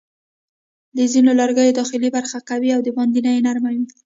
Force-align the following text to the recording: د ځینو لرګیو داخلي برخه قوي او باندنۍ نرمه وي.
د 0.97 0.99
ځینو 1.13 1.31
لرګیو 1.39 1.75
داخلي 1.79 2.09
برخه 2.17 2.37
قوي 2.49 2.69
او 2.75 2.81
باندنۍ 2.97 3.37
نرمه 3.45 3.69
وي. 3.75 3.85